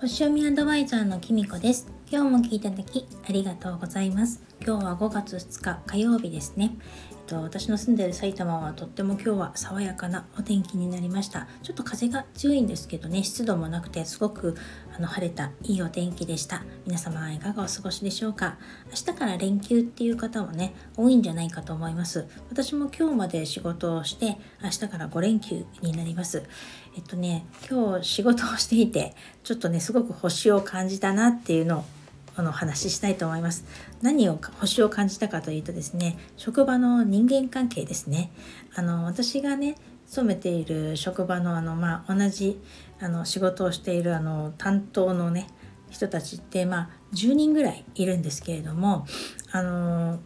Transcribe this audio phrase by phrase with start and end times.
[0.00, 1.86] 星読みアドバイザーのきみこです。
[2.10, 4.42] 今日も聞いただきありがとうございます。
[4.64, 6.76] 今日は5月2日火曜日ですね。
[7.22, 11.46] と私の住んでる埼玉はとっても今日は爽やかなお天気になりました。
[11.62, 14.56] ちょっと風が強いんですけどね湿度もなくてすごく
[14.96, 16.64] あの晴れたいいお天気でした。
[16.86, 18.58] 皆様いかがお過ごしでしょうか。
[18.86, 22.26] 明日から連休っていう方もね多いんじゃないかと思います。
[22.50, 26.42] 私も今日まで仕事をして明日から5連休になります。
[26.96, 31.84] えっとね今日仕事をしていてちょっとねすごく星を感じたなっていうのを
[32.36, 33.64] あの話ししたいと思います。
[34.00, 38.32] 何を星を感じたかというとですね職場の人間関係ですね。
[38.74, 42.60] あの私がね勤めている職場のあの、まあ、同じ
[43.00, 45.48] あの仕事をしているあの担当のね
[45.90, 49.06] 人たちって、まあ、10人ぐらいいるんですけれども
[49.50, 50.18] あの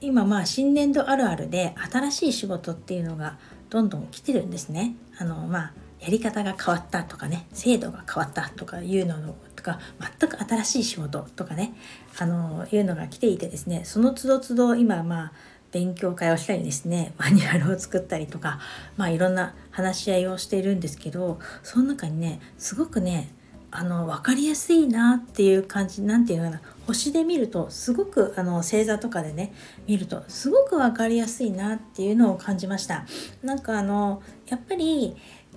[0.00, 3.38] 今まあ新年度あるあるで新しい仕事っていうのが
[3.70, 4.94] どんどん来てるんですね。
[5.18, 9.78] あのまあやり方が変わったとかね制度が変わったとかいうのとか
[10.20, 11.74] 全く新しい仕事とかね
[12.18, 15.32] あのいうのが来ていてですねその都度都度今まあ
[15.72, 18.60] 勉強会をしたりですねマニュアルを作ったりとか
[18.96, 23.30] まあいろんな話し合いをしているんですけどその中にねすごくね
[23.70, 29.52] あの分かりやすいなっていう感じなんていうのかな星で見るとすごくあの星座とかでね
[29.86, 33.04] 見るとすごく分かりやすいなっていうのを感じました。
[33.42, 35.16] なんかあのやっぱり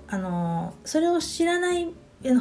[0.10, 1.88] あのそれを知らない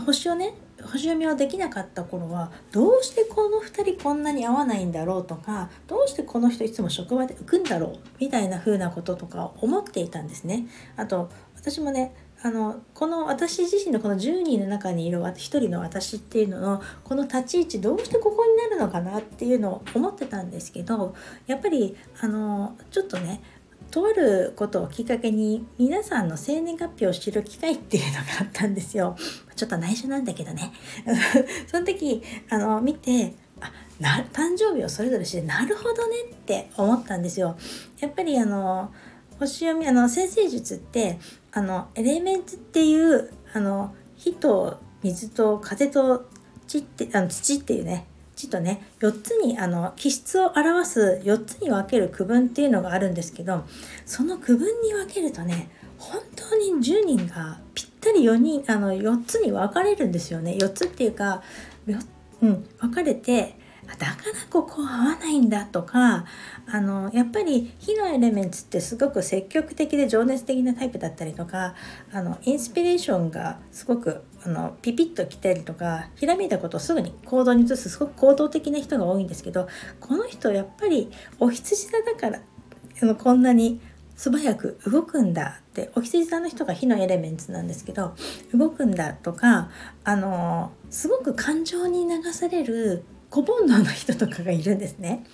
[0.04, 10.66] 星をね星読みをできなかった頃はどうしてこの2人こんなに合わないんだろうとかどうしてこの人いつも職場で浮くんだろうみたいな風なこととか思っていたんですね。
[10.96, 21.16] あと私もねあのこの私自身のこの10人の中にいる1人の私っていうののこの立ち位置どうしてここになるのかなっていうのを思ってたんですけど
[21.48, 23.42] やっぱりあのちょっとね
[23.90, 29.16] とあることをきっかけに皆さんの生年月日を知る機会っていうのがあったんですよ。
[29.56, 30.72] ちょっと内緒なんだけどね。
[31.66, 37.56] その時あの見てあな誕生日をそれぞれしてなるほどねって思ったんですよ。
[38.00, 38.92] やっぱりあの
[39.38, 41.18] 星読みあの先生術って
[41.52, 46.28] あのエレメンツっていうあの火と水と風と
[46.66, 48.06] 地ってあの土っていうね
[48.38, 53.64] ちょっとね4つにあの気質を表す4つに分ける区分っていうのがあるんですけど
[54.06, 55.68] その区分に分けるとね
[55.98, 60.52] 本当に10人がぴったり4人あの4つに分かれるんですよね。
[60.52, 61.42] 4つっていうか、
[62.40, 63.58] うん、分かれて
[63.96, 64.16] だから
[64.50, 66.24] ここ合わないんだとか
[66.66, 71.74] あのやっぱり火のエレメンツってすごく積極的で情熱的なタイプだったりとか
[72.12, 79.68] あのインスピレーションがすごくあのピピッときたりとかひらめいたことをすぐに行動に移すすごく行動的な人が多いんですけど
[80.00, 81.10] この人やっぱり
[81.40, 82.40] お羊座だから
[83.00, 83.80] あのこんなに
[84.16, 88.16] 素早く動くんだってお羊座の人が火のエレメンツなんですけど
[88.52, 89.70] 動くんだとか
[90.04, 95.24] あのすごく感情に流される小煩悩の人とかがいるんですね。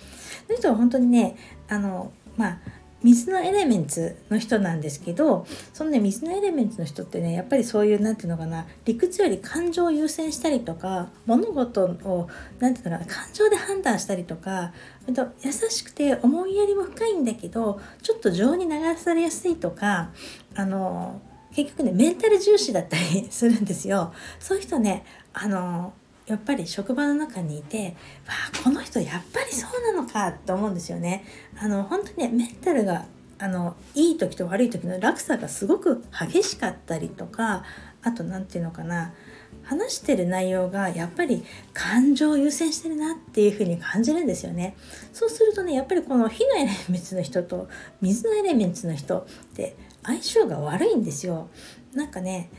[0.47, 1.35] その人は本当にね
[1.67, 2.59] あのまあ
[3.05, 12.27] 水のエレメンツの人なんですけどそのね水のエレメンツの人ってねやっぱりそういう何て言うのかな理屈より感情を優先したりとか物事を
[12.59, 14.73] 何て言うのかな感情で判断したりとか
[15.13, 20.09] と優しくて思いやりも深いんだけどちょっと情に流されやすいとか
[20.55, 21.21] あの
[21.53, 24.13] 結局ねメンタル重視だったりするんですよ。
[24.39, 25.93] そういう人ねあの
[26.27, 27.95] やっぱり職場の中にいて
[28.27, 31.23] わあこの人やっぱりそうなのかって思うんですよね。
[31.59, 33.05] あの本当にねメンタルが
[33.37, 37.63] あのいい時と悪い時の落差がすごく激しかったりとか
[38.01, 39.13] あと何て言うのかな
[39.63, 41.43] 話してる内容がやっぱり
[41.73, 44.75] 感情を優先してるなっていう風に感じるんですよね。
[45.11, 47.67] そうするとねやっぱりこの火のエレメンツの人と
[48.01, 49.25] 水のエレメンツの人っ
[49.55, 51.49] て相性が悪いんですよ。
[51.93, 52.49] なんかね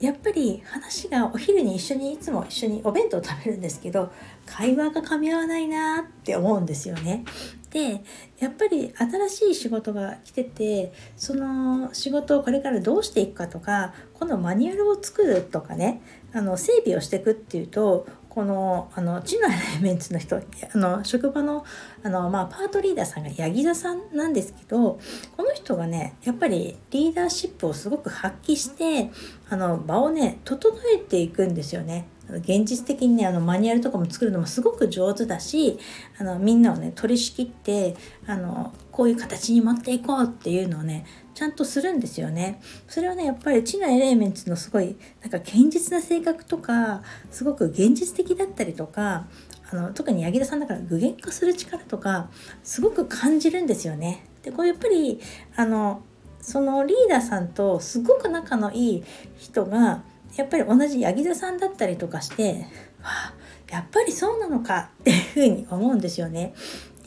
[0.00, 4.12] やっぱり話がお昼に一緒にいつも一緒にお弁当を食べるんですけど
[4.44, 7.24] 会話が噛み合わないなって思うんですよね。
[7.70, 8.04] で
[8.38, 16.00] やっぱり新しい仕事が来ててその仕事をこれからどうしていくかとかこのマニュアルを作るとかね
[16.32, 20.42] あの整備をしていくっていうとこのあの地のエレメンツの人あ
[20.76, 21.64] の職場の
[22.02, 24.98] あの、まあ、パートリーダーさんが八木座さんなんですけど
[25.36, 29.12] この人がねやっぱりリーダーシップをすごく発揮して
[29.48, 32.08] あの場をね整えていくんですよね。
[32.28, 35.78] 現実的にねあのマニュアルとかも作るのもすごく上手だし
[36.18, 37.94] あのみんなをね取り仕切って
[38.26, 41.04] あのこういう形に持っていこうっていうのをね
[41.34, 42.60] ちゃんとするんですよね。
[42.86, 47.02] それはねやっぱり地のエレメンツのすごいなんか堅実な性格とか
[47.32, 49.26] すごく現実的だったりとか
[49.72, 52.30] あの特に柳田さんだから具現化する力とか
[52.62, 54.24] すごく感じるんですよね。
[54.44, 55.20] でこれやっぱり
[55.56, 56.02] あの
[56.40, 59.04] そのリーダーさんとすごく仲のいい
[59.36, 60.04] 人が
[60.36, 62.68] やっぱり同じ柳座さんだったりとかして
[63.02, 63.34] はあ
[63.70, 66.54] やっぱりそうなのかっていうふうに思うんですよね。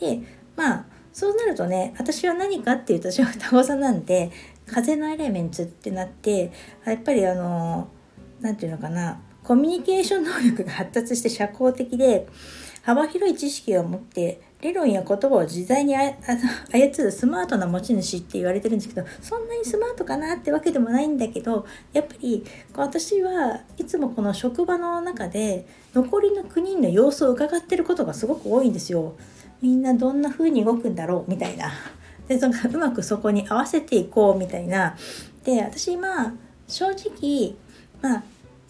[0.01, 0.19] で
[0.57, 4.29] まあそうなるとね私は何かっていうと私は双子座なんで
[4.67, 6.51] 風のエレメンツってなって
[6.85, 7.87] やっぱりあの
[8.39, 12.27] 何て言うのかなコミュニケーション能力が発達して社交的で
[12.83, 16.13] 幅広い知識を持って理論や言葉を自在に操
[16.99, 25.65] るスマートな持ち主って言われてるんですけどそんなにスマートかなってわけでもないんだけどやっぱり私はいつもこの職場の中で
[25.95, 29.15] 残りの9人の様子を伺ってることがすごく多いんですよ。
[29.61, 31.71] みんなどんな風に動くんだろうみたいな。
[32.27, 34.95] でそのうまくそこに合わせていこうみたいな。
[35.43, 36.35] で私今
[36.67, 37.55] 正直
[38.01, 38.23] まあ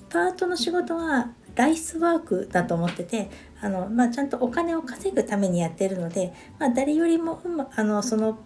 [0.09, 3.29] パートの仕事はライスワークだと思ってて
[3.59, 8.39] あの、まあ、ちゃんとお金を稼ぐためにやってるので、まあ、誰よりも、まあのその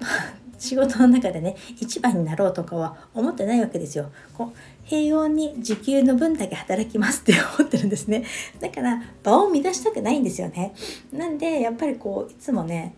[0.61, 4.11] 仕事の中でね一番になろうとかは思ってないわけですよ。
[4.37, 8.23] こう平穏に時給の分だけ働きますって思ってるんですね。
[8.59, 10.73] だから場を乱したくないんですよね。
[11.11, 12.95] なんでやっぱりこういつもね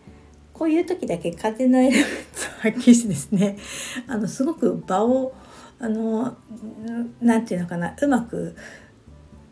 [0.52, 3.56] こういう時だけ風のエレメンツを発揮してですね
[4.06, 5.32] あのすごく場を
[5.80, 6.36] あの
[7.20, 8.54] 何て言うのかなうまく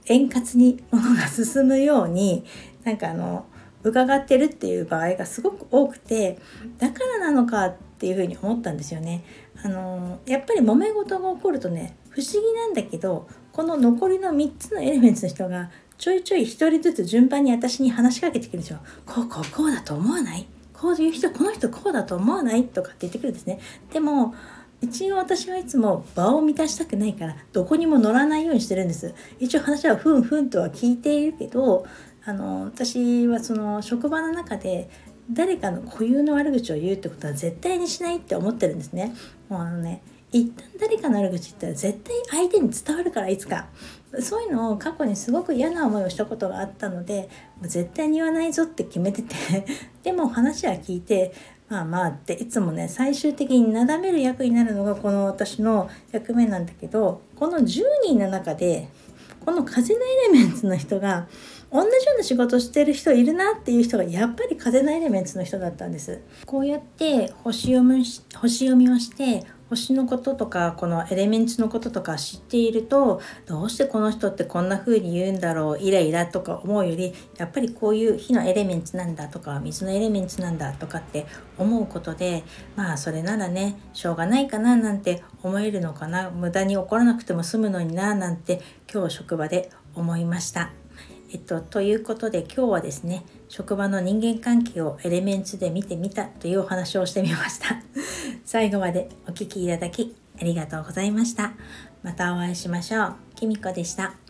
[0.06, 2.44] 円滑にものが進むように
[2.84, 3.46] なんかあの
[3.84, 6.38] 伺ってるっていう場合がすごく多くて
[6.78, 9.22] だからなのかってていうふうに思ったんですよね。
[9.64, 18.80] あのやっぱり揉め事が起こるとね不思議なんだけどこの残りの3つのエレメンツの人がちょいちょい1人ずつ順番に私に話しかけてくるんですよ。
[19.06, 20.48] こうこうこうだと思わない？
[20.72, 22.64] こういう人この人こうだと思わない？
[22.64, 23.60] とかって言ってくるんですね。
[23.92, 24.34] でも
[24.80, 31.86] 一応私はいつも場を満たしたくないからどこにも乗らないようにしてるんです一応話はふんふんとは聞いているけど
[32.24, 34.90] あの私はその職場の中で
[35.32, 39.14] 誰かの固有の悪口を言うってことは絶対にしないって思ってるんですね。
[39.48, 43.66] もうあのね一旦誰かの悪口言ったら絶対相手に伝わるからいつか。
[44.20, 47.30] そういうのを過去にすごく嫌な思いをしたことがあったので
[47.62, 49.34] 絶対に言わないぞって決めてて。
[50.02, 51.32] でも話は聞いて
[51.68, 58.88] まあまあっていつもね最終的になだめる役になるのがこの私の役目なんだけどこの10人の中で
[59.44, 61.26] この風のエレメンツの人が
[61.72, 66.20] 同じような仕事してる人いるなっていう人がやっぱり風のエレメンツの人だったんです。
[66.44, 68.04] こうやって星読み
[68.34, 81.26] 星読みをして星のこととかこのエレメンツのこととか知っているとどうしてこの人ってこんな風に言うんだろうイライラとか思うよりやっぱりこういう火のエレメンツなんだとか水のエレメンツなんだとかって
[81.56, 82.44] 思うことで
[82.76, 88.60] まあそれならねしょうがないかななんて思えるのかな無駄に怒らなくても済むのにななんて
[88.92, 90.81] 今日職場で思いました。
[91.32, 97.82] えっと、ということで今日はですね職場の人間関係をエレメンツで見てみたというお話をしてみました。
[98.44, 101.54] 最後までお聴きいただきありがとうございました。
[102.02, 103.14] またお会いしましょう。
[103.34, 104.21] きみこでした。